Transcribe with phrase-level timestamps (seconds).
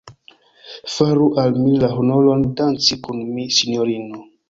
[0.93, 4.29] Faru al mi la honoron, danci kun mi, sinjorino.